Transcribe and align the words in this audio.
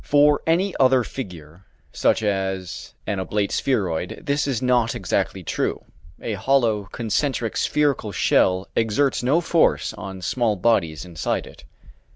For 0.03 0.41
any 0.47 0.73
other 0.79 1.03
figure, 1.03 1.63
such 1.93 2.23
as 2.23 2.95
an 3.05 3.19
oblate 3.19 3.51
spheroid, 3.51 4.23
this 4.25 4.47
is 4.47 4.59
not 4.59 4.95
exactly 4.95 5.43
true. 5.43 5.85
A 6.19 6.33
hollow 6.33 6.85
concentric 6.85 7.55
spherical 7.55 8.11
shell 8.11 8.67
exerts 8.75 9.21
no 9.21 9.41
force 9.41 9.93
on 9.93 10.23
small 10.23 10.55
bodies 10.55 11.05
inside 11.05 11.45
it. 11.45 11.65